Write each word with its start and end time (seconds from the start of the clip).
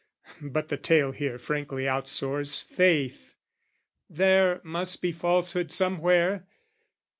but 0.41 0.69
the 0.69 0.77
tale 0.77 1.11
here 1.11 1.37
frankly 1.37 1.87
outsoars 1.87 2.59
faith: 2.59 3.35
There 4.09 4.59
must 4.63 4.99
be 4.99 5.11
falsehood 5.11 5.71
somewhere. 5.71 6.47